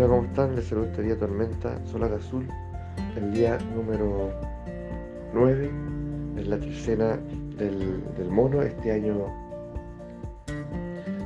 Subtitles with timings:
[0.00, 0.56] Hola, ¿cómo están?
[0.56, 2.48] Les saludo este día Tormenta Solar Azul,
[3.16, 4.30] el día número
[5.34, 5.70] 9,
[6.38, 7.18] es la tercera
[7.58, 9.26] del, mono, este año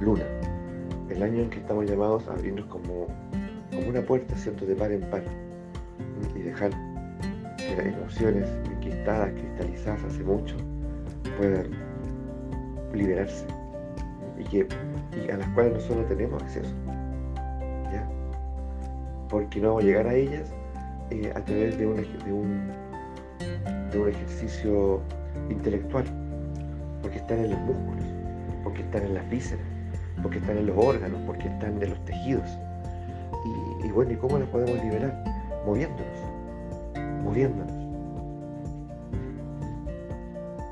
[0.01, 0.25] Luna,
[1.09, 3.07] el año en que estamos llamados a abrirnos como,
[3.71, 5.23] como una puerta, ¿cierto?, de par en par.
[6.35, 6.73] Y dejar
[7.57, 10.57] que las emociones enquistadas, cristalizadas hace mucho,
[11.39, 11.71] puedan
[12.93, 13.47] liberarse.
[14.37, 14.67] Y, que,
[15.25, 16.75] y a las cuales nosotros tenemos acceso
[19.35, 20.49] porque no vamos a llegar a ellas
[21.11, 22.71] eh, a través de un, de, un,
[23.91, 25.01] de un ejercicio
[25.51, 26.05] intelectual,
[27.03, 28.05] porque están en los músculos,
[28.63, 29.67] porque están en las vísceras,
[30.23, 32.49] porque están en los órganos, porque están en los tejidos.
[33.83, 35.25] Y, bueno, ¿y cómo las podemos liberar?
[35.67, 36.19] Moviéndonos,
[37.25, 37.73] moviéndonos,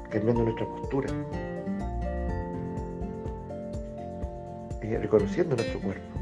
[0.09, 1.09] cambiando nuestra postura,
[4.83, 6.22] eh, reconociendo nuestro cuerpo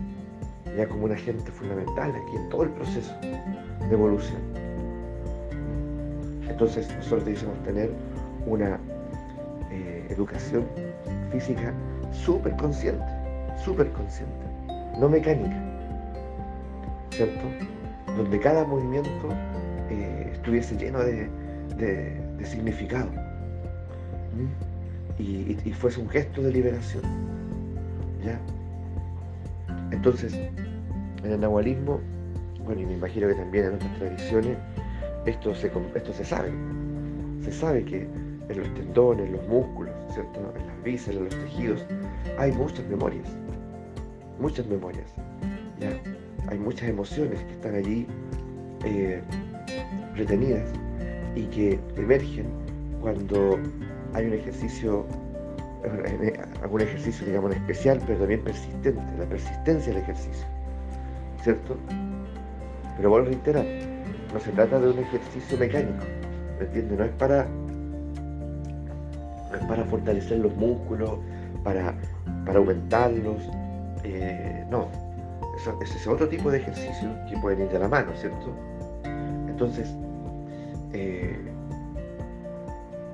[0.88, 4.40] como un agente fundamental aquí en todo el proceso de evolución.
[6.48, 7.90] Entonces nosotros debemos tener
[8.46, 8.78] una
[9.70, 10.66] eh, educación
[11.32, 11.72] física
[12.12, 13.04] súper consciente,
[13.64, 14.46] súper consciente,
[14.98, 15.56] no mecánica,
[17.10, 17.44] ¿cierto?
[18.16, 19.28] Donde cada movimiento
[19.90, 21.28] eh, estuviese lleno de,
[22.44, 23.08] significado
[25.18, 27.02] y, y fuese un gesto de liberación.
[28.24, 28.38] ¿ya?
[29.92, 30.38] Entonces,
[31.24, 32.00] en el nahualismo,
[32.64, 34.56] bueno, y me imagino que también en otras tradiciones,
[35.26, 36.50] esto se, esto se sabe.
[37.42, 38.08] Se sabe que
[38.48, 40.40] en los tendones, en los músculos, ¿cierto?
[40.56, 41.84] en las vísceras, en los tejidos,
[42.38, 43.28] hay muchas memorias.
[44.38, 45.12] Muchas memorias.
[45.78, 45.90] ¿ya?
[46.48, 48.06] Hay muchas emociones que están allí
[48.84, 49.22] eh,
[50.14, 50.68] retenidas
[51.34, 52.46] y que emergen
[53.00, 53.58] cuando
[54.14, 55.06] hay un ejercicio
[56.62, 60.46] algún ejercicio, digamos, especial, pero también persistente, la persistencia del ejercicio,
[61.42, 61.76] ¿cierto?
[62.96, 63.64] Pero vuelvo a reiterar,
[64.32, 66.04] no se trata de un ejercicio mecánico,
[66.58, 66.98] ¿me entiendes?
[66.98, 67.46] No es para,
[69.50, 71.18] no es para fortalecer los músculos,
[71.64, 71.94] para,
[72.44, 73.42] para aumentarlos,
[74.04, 74.88] eh, no,
[75.82, 78.54] ese es otro tipo de ejercicio que pueden ir de la mano, ¿cierto?
[79.48, 79.94] Entonces,
[80.92, 81.38] eh,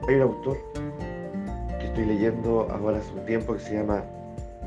[0.08, 0.56] hay un autor
[1.96, 4.04] estoy leyendo ahora hace un tiempo que se llama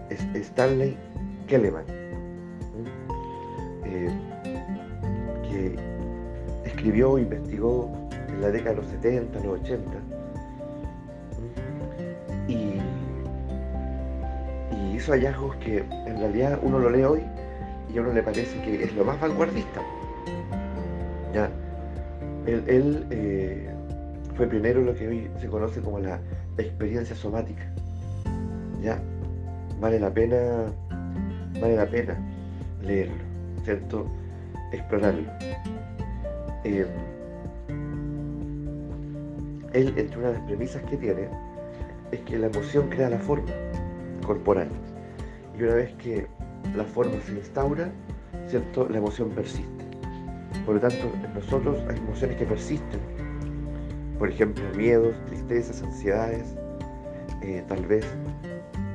[0.10, 0.98] Stanley
[1.46, 1.86] Kelleman,
[5.50, 5.76] que
[6.66, 7.92] escribió, investigó
[8.30, 9.92] en la década de los 70, los 80,
[12.48, 12.82] y,
[14.96, 17.22] hizo hallazgos que en realidad uno lo lee hoy
[17.94, 19.82] y a uno le parece que es lo más vanguardista.
[21.34, 21.50] ¿ya?
[22.46, 23.70] Él, eh,
[24.36, 26.20] fue pionero en lo que hoy se conoce como la
[26.58, 27.64] experiencia somática.
[28.82, 29.00] ¿Ya?
[29.80, 30.66] Vale la pena,
[31.62, 32.18] vale la pena
[32.82, 33.24] leerlo,
[33.70, 34.08] ¿cierto?
[34.72, 35.30] Explorarlo.
[36.64, 36.88] Eh,
[39.74, 41.30] él, entre una de las premisas que tiene,
[42.12, 43.52] es que la emoción crea la forma
[44.26, 44.70] corporal.
[45.56, 46.26] Y una vez que
[46.76, 47.92] la forma se instaura,
[48.48, 48.90] ¿cierto?
[48.90, 49.86] La emoción persiste.
[50.66, 53.00] Por lo tanto, en nosotros hay emociones que persisten
[54.18, 56.56] por ejemplo, miedos, tristezas, ansiedades,
[57.42, 58.06] eh, tal vez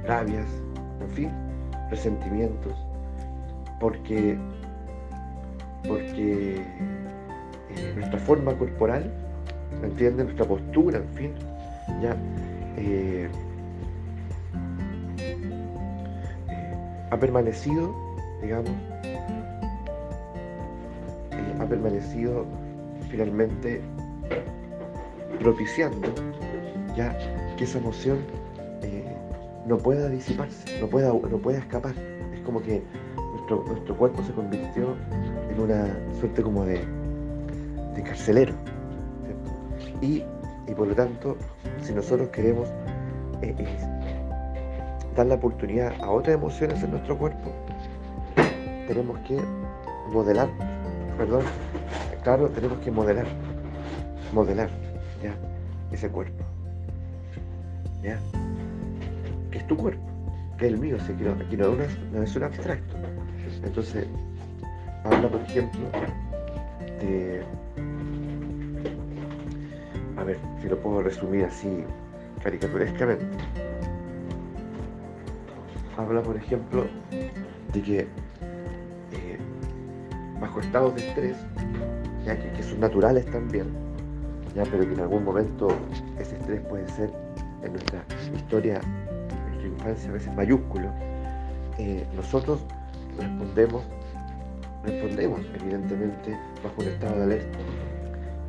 [0.04, 0.46] rabias,
[1.00, 1.30] en fin,
[1.88, 2.74] resentimientos,
[3.80, 4.36] porque,
[5.86, 9.12] porque eh, nuestra forma corporal,
[9.80, 10.26] ¿me entienden?
[10.26, 11.32] Nuestra postura, en fin,
[12.02, 12.16] ya
[12.76, 13.28] eh,
[17.10, 17.94] ha permanecido,
[18.42, 18.70] digamos,
[21.58, 22.44] ha permanecido
[23.10, 23.80] finalmente
[25.38, 26.08] propiciando
[26.96, 27.16] ya
[27.56, 28.18] que esa emoción
[28.82, 29.04] eh,
[29.66, 31.94] no pueda disiparse, no pueda, no pueda escapar.
[32.32, 32.82] Es como que
[33.34, 34.96] nuestro, nuestro cuerpo se convirtió
[35.62, 35.86] una
[36.18, 36.84] suerte como de,
[37.94, 38.54] de carcelero.
[40.00, 40.22] Y,
[40.76, 41.36] por lo tanto,
[41.82, 42.68] si nosotros queremos
[43.42, 43.66] eh, eh,
[45.16, 47.52] dar la oportunidad a otras emociones en nuestro cuerpo,
[48.86, 49.40] tenemos que
[50.12, 50.48] modelar,
[51.16, 51.42] perdón,
[52.22, 53.26] claro, tenemos que modelar,
[54.32, 54.68] modelar
[55.92, 56.44] ese cuerpo.
[58.02, 58.18] ¿Ya?
[59.50, 60.04] Que es tu cuerpo,
[60.58, 61.74] que es el mío, aquí no,
[62.12, 62.96] no es un abstracto.
[63.62, 64.06] Entonces,
[65.04, 65.80] habla, por ejemplo,
[67.00, 67.42] de.
[70.16, 71.84] A ver, si lo puedo resumir así
[72.42, 73.26] caricaturescamente.
[75.96, 76.86] Habla, por ejemplo,
[77.72, 79.38] de que eh,
[80.40, 81.36] bajo estados de estrés,
[82.24, 83.84] ya que son naturales también,
[84.54, 85.68] pero que en algún momento
[86.18, 87.10] ese estrés puede ser
[87.62, 88.04] en nuestra
[88.34, 90.88] historia, en nuestra infancia a veces mayúsculo,
[91.78, 92.64] eh, nosotros
[93.18, 93.84] respondemos
[94.84, 97.58] respondemos evidentemente bajo un estado de alerta.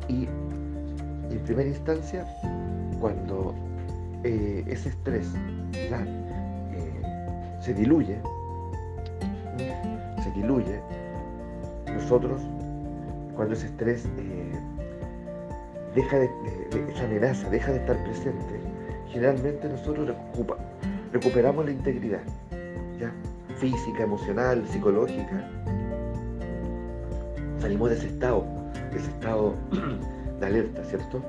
[0.08, 0.28] Y,
[1.30, 2.26] en primera instancia,
[3.00, 3.54] cuando
[4.24, 5.28] eh, ese estrés
[5.74, 6.02] eh,
[7.60, 8.18] se diluye,
[10.22, 10.80] se diluye,
[11.94, 12.40] nosotros,
[13.34, 14.52] cuando ese estrés eh,
[15.94, 16.30] deja de,
[16.92, 18.60] esa amenaza deja de estar presente,
[19.08, 20.14] generalmente nosotros
[21.12, 22.22] recuperamos la integridad,
[23.00, 23.12] ¿ya?
[23.58, 25.48] física, emocional, psicológica.
[27.66, 28.44] Salimos de ese estado,
[28.92, 29.52] de ese estado
[30.40, 31.20] de alerta, ¿cierto?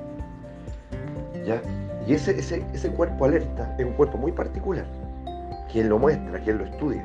[1.44, 1.60] ¿Ya?
[2.06, 4.86] Y ese, ese, ese cuerpo alerta es un cuerpo muy particular.
[5.72, 7.04] Quien lo muestra, quien lo estudia,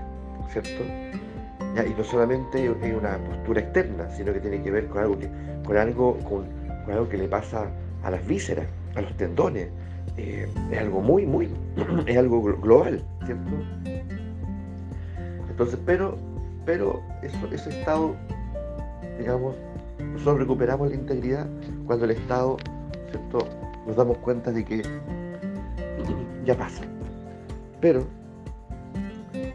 [0.50, 0.83] ¿cierto?
[0.83, 5.27] Y no solamente es una postura externa, sino que tiene que ver con algo que,
[5.65, 6.45] con algo, con,
[6.88, 7.71] algo que le pasa
[8.03, 9.68] a las vísceras, a los tendones.
[10.15, 11.50] Eh, es algo muy, muy,
[12.06, 13.51] es algo global, ¿cierto?
[15.50, 16.19] Entonces, pero,
[16.68, 18.15] pero eso, ese estado,
[19.18, 19.56] digamos,
[20.00, 21.48] nosotros recuperamos la integridad
[21.86, 22.57] cuando el estado,
[23.10, 23.48] ¿cierto?
[23.88, 24.83] Nos damos cuenta de que
[26.45, 26.83] ya pasa.
[27.81, 28.04] Pero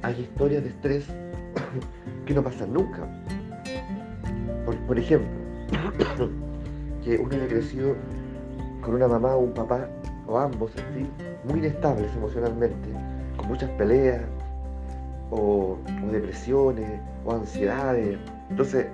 [0.02, 1.06] hay historias de estrés
[2.26, 3.06] que no pasan nunca.
[4.86, 5.28] Por, ejemplo,
[7.04, 7.94] que uno haya crecido
[8.82, 9.88] con una mamá o un papá,
[10.26, 11.08] o ambos, en
[11.48, 12.88] muy inestables emocionalmente,
[13.36, 14.22] con muchas peleas,
[15.30, 15.78] o,
[16.10, 18.18] depresiones, o ansiedades.
[18.50, 18.86] Entonces,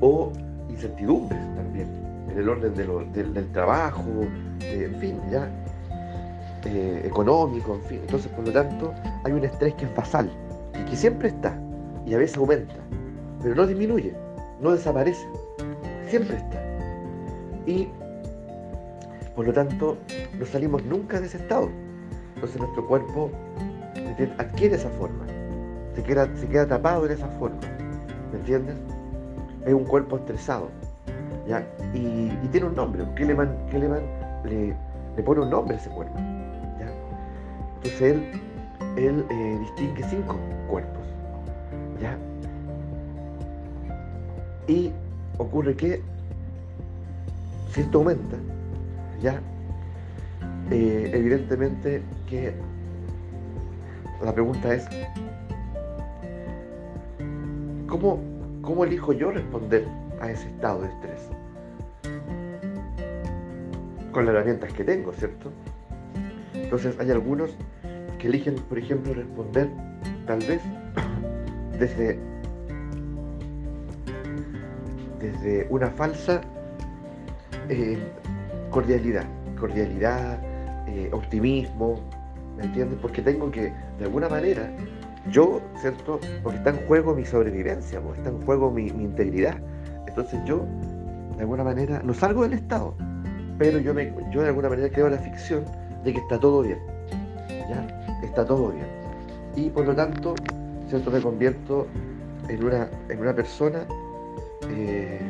[0.00, 0.32] o
[0.68, 1.88] incertidumbres también,
[2.30, 4.04] en el orden del, trabajo,
[4.60, 5.48] en fin, ya,
[6.64, 8.00] eh, económico, en fin.
[8.02, 8.92] Entonces, por lo tanto,
[9.24, 10.30] hay un estrés que es basal
[10.74, 11.58] y que siempre está
[12.06, 12.74] y a veces aumenta,
[13.42, 14.14] pero no disminuye,
[14.60, 15.26] no desaparece,
[16.08, 16.62] siempre está.
[17.66, 17.88] Y
[19.34, 19.96] por lo tanto,
[20.38, 21.68] no salimos nunca de ese estado.
[22.34, 23.30] Entonces nuestro cuerpo
[24.38, 25.26] adquiere esa forma,
[25.94, 27.58] se queda, se queda tapado en esa forma,
[28.32, 28.76] ¿me entiendes?
[29.66, 30.68] Es un cuerpo estresado,
[31.46, 31.66] ¿ya?
[31.94, 33.56] Y, tiene un nombre, Keleman,
[34.44, 34.74] le,
[35.16, 36.16] le pone un nombre a ese cuerpo,
[36.78, 36.90] ¿ya?
[37.76, 38.40] Entonces él
[38.96, 40.36] él eh, distingue cinco
[40.68, 41.02] cuerpos.
[42.00, 42.16] ¿ya?
[44.66, 44.92] Y
[45.38, 46.02] ocurre que
[47.72, 48.36] si esto aumenta,
[49.20, 49.40] ya,
[50.70, 52.54] eh, evidentemente que
[54.24, 54.86] la pregunta es,
[57.86, 58.18] ¿cómo,
[58.62, 59.86] ¿cómo elijo yo responder
[60.20, 61.28] a ese estado de estrés?
[64.12, 65.50] Con las herramientas que tengo, ¿cierto?
[66.54, 67.50] Entonces hay algunos
[68.18, 69.68] que eligen, por ejemplo, responder
[70.26, 70.60] tal vez
[71.78, 72.18] desde,
[75.18, 76.40] desde una falsa
[77.68, 77.98] eh,
[78.70, 79.26] cordialidad,
[79.58, 80.38] cordialidad,
[80.88, 82.00] eh, optimismo,
[82.56, 82.98] ¿me entiendes?
[83.00, 84.70] Porque tengo que, de alguna manera,
[85.28, 86.20] yo, ¿cierto?
[86.42, 89.56] Porque está en juego mi sobrevivencia, porque está en juego mi, integridad.
[90.06, 90.66] Entonces yo,
[91.36, 92.94] de alguna manera, no salgo del Estado,
[93.58, 95.64] pero yo, me, yo de alguna manera creo la ficción
[96.04, 96.78] de que está todo bien.
[97.68, 97.86] ¿ya?
[98.22, 98.86] está todo bien.
[99.56, 100.34] Y por lo tanto,
[100.88, 101.10] ¿cierto?
[101.10, 101.86] me convierto
[102.48, 103.86] en una, en una persona,
[104.70, 105.20] eh,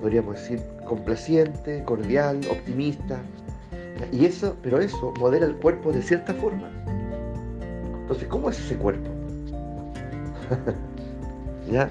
[0.00, 3.20] podríamos decir, complaciente, cordial, optimista.
[4.12, 6.70] Y eso, pero eso modela el cuerpo de cierta forma.
[8.10, 9.08] Entonces, ¿cómo es ese cuerpo?
[11.70, 11.88] ¿Ya?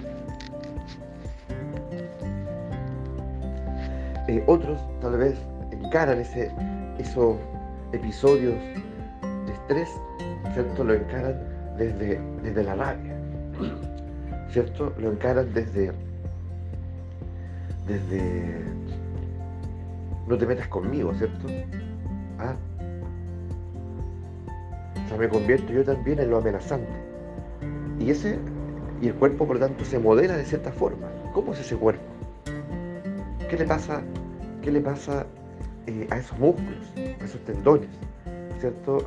[4.27, 5.37] Eh, otros tal vez
[5.71, 6.51] encaran ese,
[6.97, 7.37] esos
[7.93, 8.53] episodios
[9.47, 9.87] estrés,
[10.53, 10.83] ¿cierto?
[10.83, 11.39] Lo encaran
[11.77, 13.17] desde, desde la rabia,
[14.51, 14.93] ¿cierto?
[14.99, 15.93] Lo encaran desde,
[17.87, 18.61] desde,
[20.27, 21.47] no te metas conmigo, ¿cierto?
[22.39, 22.57] ¿Ah?
[25.09, 26.87] Sea, me convierto yo también en lo amenazante.
[27.99, 28.39] Y ese,
[29.01, 31.07] y el cuerpo por lo tanto se modela de cierta forma.
[31.33, 32.03] ¿Cómo es ese cuerpo?
[33.49, 34.01] ¿Qué le pasa,
[34.61, 35.25] qué le pasa
[35.87, 37.89] eh, a esos músculos, a esos tendones?
[38.59, 39.03] ¿cierto?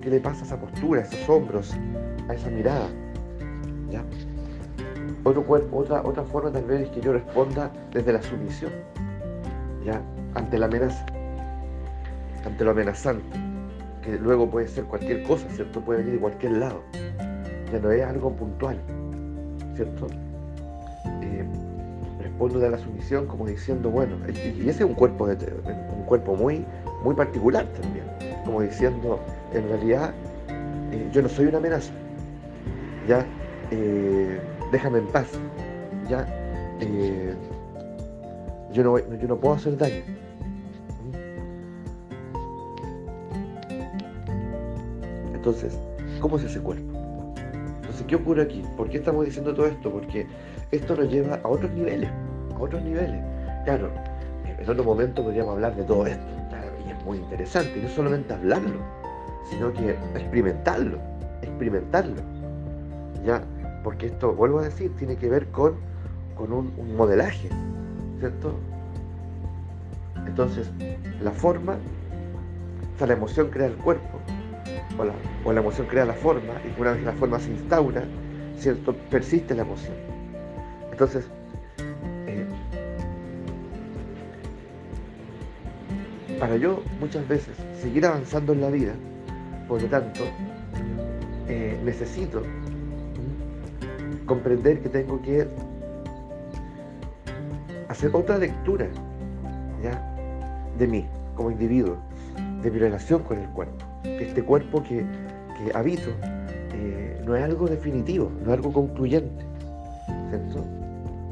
[0.00, 1.74] ¿Qué le pasa a esa postura, a esos hombros,
[2.28, 2.88] a esa mirada?
[5.24, 8.72] Otra, forma tal vez es que yo responda desde la sumisión.
[10.34, 11.06] Ante la amenaza,
[12.44, 13.24] ante lo amenazante,
[14.20, 15.80] luego puede ser cualquier cosa, ¿cierto?
[15.80, 16.82] Puede venir de cualquier lado.
[17.72, 18.80] Ya no es algo puntual,
[19.74, 20.06] ¿cierto?
[21.22, 21.44] Eh,
[22.20, 25.52] respondo de la sumisión como diciendo, bueno, y, ese es un cuerpo, de,
[25.96, 26.64] un cuerpo muy,
[27.04, 28.08] muy particular también
[28.48, 29.20] como diciendo,
[29.52, 30.14] en realidad
[30.90, 31.92] eh, yo no soy una amenaza,
[33.06, 33.26] ya,
[33.70, 34.40] eh,
[34.72, 35.28] déjame en paz,
[36.08, 36.26] ya,
[38.72, 40.02] yo, no, yo no puedo hacer daño.
[45.48, 45.78] Entonces,
[46.20, 47.32] ¿cómo es ese cuerpo?
[47.76, 48.62] Entonces, ¿qué ocurre aquí?
[48.76, 49.90] ¿Por qué estamos diciendo todo esto?
[49.90, 50.26] Porque
[50.70, 52.10] esto nos lleva a otros niveles,
[52.54, 53.24] a otros niveles.
[53.64, 53.90] Claro,
[54.44, 56.26] en otro momento podríamos hablar de todo esto,
[56.86, 58.78] y es muy interesante, y no solamente hablarlo,
[59.48, 60.98] sino que experimentarlo,
[61.40, 62.20] experimentarlo.
[63.24, 63.42] ¿Ya?
[63.82, 65.76] Porque esto, vuelvo a decir, tiene que ver con,
[66.36, 67.48] con un, modelaje,
[68.18, 68.52] ¿cierto?
[70.26, 70.70] Entonces,
[71.22, 71.78] la forma,
[72.94, 74.18] o sea, la emoción crea el cuerpo,
[74.98, 75.12] o la,
[75.44, 78.04] o la emoción crea la forma, y una vez la forma se instaura,
[78.58, 78.94] ¿cierto?
[79.10, 79.94] Persiste la emoción.
[80.90, 81.26] Entonces,
[82.26, 82.46] eh,
[86.38, 88.92] para yo muchas veces seguir avanzando en la vida,
[89.68, 90.24] por lo tanto,
[91.48, 92.42] eh, necesito
[94.26, 95.48] comprender que tengo que
[97.88, 98.86] hacer otra lectura
[99.82, 100.02] ¿ya?
[100.78, 101.96] de mí como individuo,
[102.62, 103.87] de mi relación con el cuerpo.
[104.20, 105.04] Este cuerpo que,
[105.74, 106.10] habito
[106.74, 109.44] eh, no es algo definitivo, no es algo concluyente.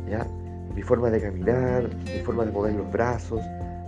[0.09, 0.27] ¿Ya?
[0.75, 3.41] Mi forma de caminar, mi forma de mover los brazos,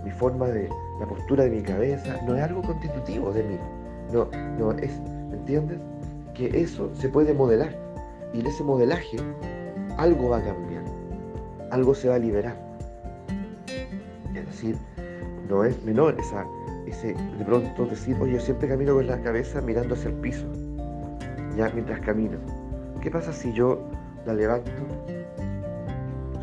[0.03, 3.57] mi forma de la postura de mi cabeza, no es algo constitutivo de mí.
[4.11, 4.27] No,
[4.57, 5.79] no es, ¿me entiendes?
[6.33, 7.75] Que eso se puede modelar.
[8.33, 9.17] Y en ese modelaje
[9.97, 10.83] algo va a cambiar,
[11.71, 12.55] algo se va a liberar.
[14.33, 14.77] Es decir,
[15.49, 16.45] no es menor esa,
[16.89, 20.45] ese de pronto decir, oye, yo siempre camino con la cabeza mirando hacia el piso,
[21.55, 22.37] ya mientras camino.
[23.01, 23.87] ¿Qué pasa si yo
[24.25, 24.71] la levanto,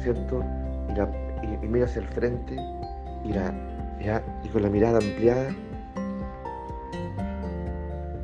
[0.02, 0.42] ¿cierto?
[0.90, 1.08] Y, la,
[1.62, 2.56] miro hacia el frente
[3.24, 3.52] y, la,
[4.44, 5.50] y con la mirada ampliada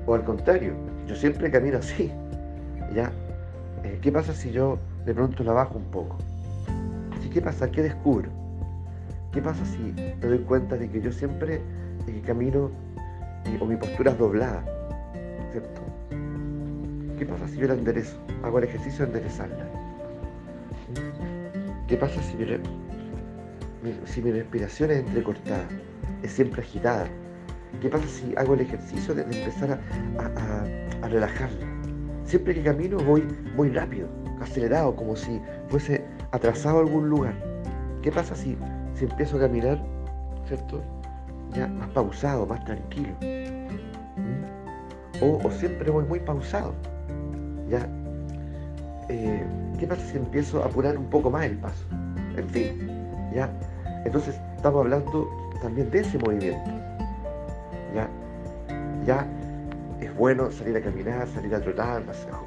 [0.06, 0.74] o al contrario,
[1.06, 2.10] yo siempre camino así.
[2.94, 3.10] ¿Ya?
[3.84, 6.18] Eh, ¿Qué pasa si yo de pronto la bajo un poco?
[7.32, 7.70] ¿Qué pasa?
[7.70, 8.28] ¿Qué descubro?
[9.32, 11.62] ¿Qué pasa si me doy cuenta de que yo siempre
[12.06, 12.70] eh, camino
[13.60, 14.64] o mi postura es doblada?
[15.50, 15.80] ¿Cierto?
[17.18, 18.16] ¿Qué pasa si yo la enderezo?
[18.42, 19.68] Hago el ejercicio de enderezarla.
[21.86, 25.68] ¿Qué pasa si mi, si mi respiración es entrecortada?
[26.22, 27.06] Es siempre agitada
[27.80, 29.80] ¿Qué pasa si hago el ejercicio de, empezar
[30.18, 31.66] a, relajarla?
[32.24, 33.24] Siempre que camino voy
[33.56, 34.08] muy rápido,
[34.40, 37.34] acelerado, como si fuese atrasado a algún lugar.
[38.02, 38.56] ¿Qué pasa si,
[38.94, 39.82] si empiezo a caminar,
[40.46, 40.82] ¿cierto?
[41.54, 43.14] Más pausado, más tranquilo.
[43.20, 45.22] ¿Mm?
[45.22, 46.74] O, siempre voy muy pausado.
[49.08, 49.44] Eh,
[49.78, 51.84] ¿Qué pasa si empiezo a apurar un poco más el paso?
[52.36, 52.88] En fin,
[53.34, 53.50] ¿ya?
[54.04, 55.28] Entonces estamos hablando
[55.60, 56.70] también de ese movimiento
[57.94, 58.08] ya,
[59.06, 59.26] ya
[60.00, 62.02] es bueno salir a caminar, salir a trotar,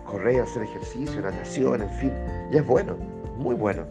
[0.05, 2.11] correr, hacer ejercicio, natación, en fin,
[2.51, 2.97] ya es bueno,
[3.37, 3.83] muy bueno.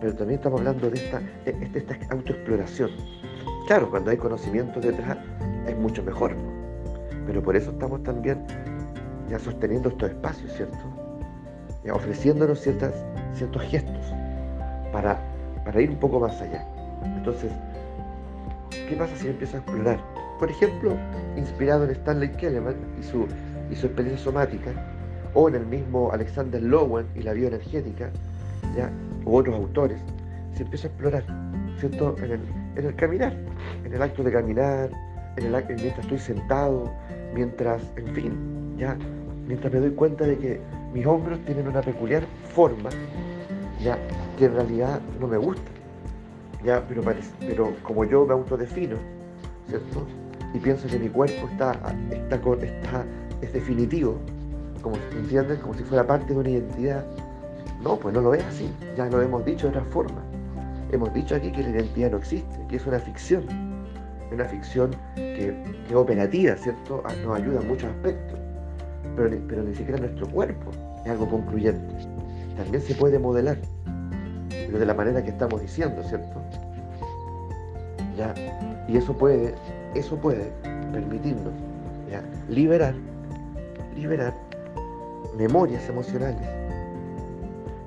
[0.00, 2.90] Pero también estamos hablando de esta, de esta autoexploración.
[3.66, 5.16] Claro, cuando hay conocimiento detrás
[5.66, 6.36] es mucho mejor.
[7.26, 8.44] Pero por eso estamos también
[9.30, 10.76] ya sosteniendo estos espacios, ¿cierto?
[11.82, 12.92] Ya ofreciéndonos ciertas,
[13.32, 14.12] ciertos gestos
[14.92, 15.18] para,
[15.64, 16.66] para ir un poco más allá.
[17.16, 17.52] Entonces,
[18.70, 19.98] ¿qué pasa si empiezo a explorar?
[20.38, 20.94] Por ejemplo,
[21.36, 23.26] inspirado en Stanley Kellerman y su,
[23.70, 24.72] y su experiencia somática,
[25.32, 28.10] o en el mismo Alexander Lowen y la bioenergética,
[28.76, 28.90] ¿ya?
[29.24, 29.98] u otros autores,
[30.54, 31.24] se empieza a explorar,
[31.78, 32.14] ¿cierto?
[32.22, 33.32] En en el caminar,
[33.84, 34.90] en el acto de caminar,
[35.36, 36.90] en el, mientras estoy sentado,
[37.34, 38.96] mientras, en fin, ya,
[39.46, 40.60] mientras me doy cuenta de que
[40.92, 42.90] mis hombros tienen una peculiar forma,
[43.82, 43.98] ya,
[44.38, 45.70] que en realidad no me gusta,
[46.64, 47.02] ya, pero,
[47.40, 48.96] pero como yo me autodefino,
[49.68, 50.06] ¿cierto?
[50.54, 51.72] y pienso que mi cuerpo está,
[52.10, 53.04] está, está
[53.42, 54.18] es definitivo,
[54.80, 54.96] como.
[55.62, 57.04] Como si fuera parte de una identidad.
[57.82, 60.22] No, pues no lo es así, ya lo hemos dicho de otra forma.
[60.94, 63.44] Hemos dicho aquí que la identidad no existe, que es una ficción,
[64.32, 65.52] una ficción que,
[65.88, 67.02] es operativa, ¿cierto?
[67.04, 68.38] Ah, nos ayuda en muchos aspectos,
[69.16, 70.70] pero, pero ni siquiera nuestro cuerpo
[71.04, 71.96] es algo concluyente.
[72.56, 73.58] También se puede modelar,
[74.50, 76.40] pero de la manera que estamos diciendo, ¿cierto?
[78.16, 78.32] ¿Ya?
[78.86, 79.52] Y eso puede
[79.94, 80.52] eso puede
[80.92, 81.52] permitirnos
[82.48, 82.94] liberar,
[83.96, 84.32] liberar
[85.36, 86.48] memorias emocionales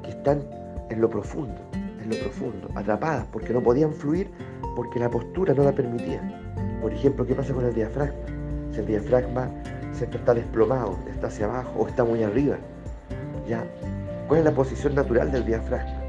[0.04, 0.44] que están
[0.90, 1.62] en lo profundo,
[2.08, 4.30] lo profundo, atrapadas porque no podían fluir
[4.76, 6.22] porque la postura no la permitía.
[6.82, 8.20] Por ejemplo, ¿qué pasa con el diafragma?
[8.72, 9.50] Si el diafragma
[9.94, 12.58] siempre está desplomado, está hacia abajo o está muy arriba,
[13.48, 13.64] ¿ya?
[14.28, 16.02] ¿Cuál es la posición natural del diafragma?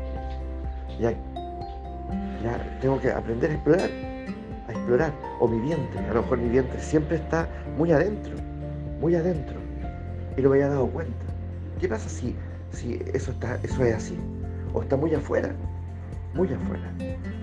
[1.01, 1.13] Ya,
[2.43, 3.91] ya tengo que aprender a explorar
[4.69, 5.13] a explorar.
[5.41, 8.35] O mi vientre, a lo mejor mi vientre siempre está muy adentro,
[9.01, 9.59] muy adentro.
[10.37, 11.25] Y no me había dado cuenta.
[11.81, 12.37] ¿Qué pasa si,
[12.71, 14.19] si eso, está, eso es así?
[14.73, 15.53] O está muy afuera,
[16.35, 16.93] muy afuera,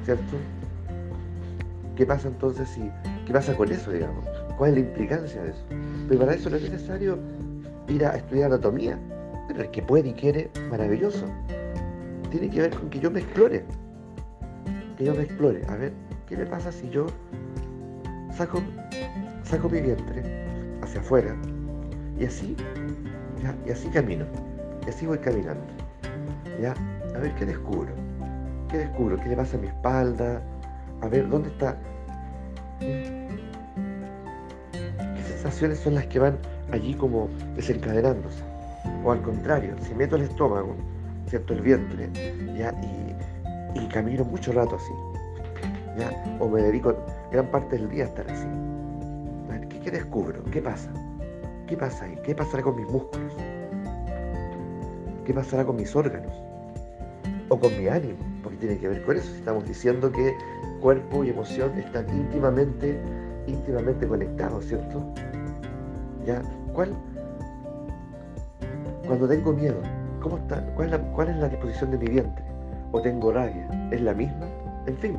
[0.04, 0.38] ¿cierto?
[1.96, 2.92] ¿Qué pasa entonces si,
[3.26, 4.26] qué pasa con eso, digamos?
[4.58, 5.66] ¿Cuál es la implicancia de eso?
[6.08, 7.18] Pero para eso no es necesario
[7.88, 9.00] ir a estudiar anatomía,
[9.48, 11.26] Pero el que puede y quiere, maravilloso.
[12.32, 13.64] Tiene que ver con que yo me explore.
[14.98, 15.62] Que yo me explore.
[15.70, 15.94] A ver,
[16.28, 17.06] ¿qué me pasa si yo
[18.36, 18.62] saco,
[19.44, 20.24] saco mi vientre
[20.82, 21.36] hacia afuera
[22.20, 22.56] y así,
[23.66, 24.26] y así camino?
[24.86, 25.64] Y así voy caminando.
[26.60, 26.74] ¿Ya?
[27.16, 28.05] A ver qué descubro.
[28.76, 29.18] ¿Qué descubro?
[29.18, 30.42] ¿Qué le pasa a mi espalda?
[31.00, 31.78] A ver, ¿dónde está?
[32.82, 33.24] ¿Qué
[35.26, 36.38] sensaciones son las que van
[36.74, 38.44] allí como desencadenándose?
[39.06, 40.76] O al contrario, si meto el estómago,
[41.30, 41.54] ¿cierto?
[41.54, 42.10] El vientre,
[42.58, 42.74] ¿ya?
[43.76, 44.92] Y, camino mucho rato así,
[45.98, 46.12] ¿ya?
[46.42, 46.98] O me dedico
[47.32, 48.46] gran parte del día a estar así.
[49.70, 50.44] ¿Qué, ¿Qué descubro?
[50.52, 50.92] ¿Qué pasa?
[51.66, 52.20] ¿Qué pasa ahí?
[52.26, 53.34] ¿Qué pasará con mis músculos?
[55.24, 56.34] ¿Qué pasará con mis órganos?
[57.48, 59.36] O con mi ánimo, porque tiene que ver con eso.
[59.36, 60.38] Estamos diciendo que
[60.80, 62.96] cuerpo y emoción están íntimamente,
[63.48, 65.04] íntimamente conectados, ¿cierto?
[66.28, 66.44] ¿Ya?
[66.72, 66.94] ¿Cuál?
[69.08, 69.78] Cuando tengo miedo,
[70.22, 70.64] ¿cómo está?
[70.76, 72.46] ¿Cuál es, la, ¿Cuál es la disposición de mi vientre?
[72.92, 73.68] ¿O tengo rabia?
[73.92, 74.48] ¿Es la misma?
[74.86, 75.18] En fin,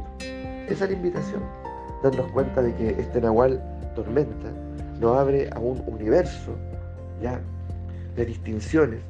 [0.68, 1.42] esa es la invitación.
[2.04, 3.60] Darnos cuenta de que este Nahual
[3.96, 4.52] tormenta
[5.00, 6.52] nos abre a un universo
[7.20, 7.40] ya
[8.14, 9.00] de distinciones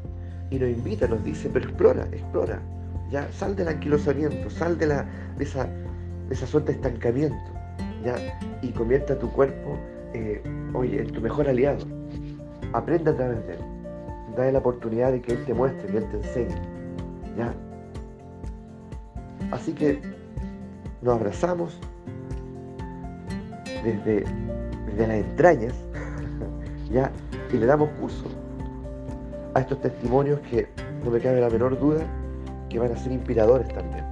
[0.49, 2.62] y nos invita, nos dice, pero explora, explora,
[3.10, 7.36] ya sal del anquilosamiento, sal de, la, de, esa, de esa suerte de estancamiento,
[8.04, 8.16] ya,
[8.62, 9.78] y convierte a tu cuerpo,
[10.14, 11.84] eh, en tu mejor aliado.
[12.72, 13.60] Aprende a través de él.
[14.36, 16.54] Dale la oportunidad de que él te muestre, que él te enseñe,
[17.36, 17.54] ya.
[19.50, 20.00] Así que
[21.00, 21.78] nos abrazamos
[23.82, 24.25] desde,
[24.86, 25.75] desde las entrañas,
[26.90, 27.10] ya,
[27.52, 28.25] y le damos curso
[29.54, 30.68] a estos testimonios que
[31.04, 32.04] no me cabe la menor duda
[32.68, 34.05] que van a ser inspiradores también.